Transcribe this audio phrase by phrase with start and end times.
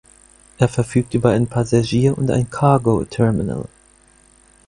[0.57, 3.67] Er verfügt über ein Passagier- und ein Cargo-Terminal.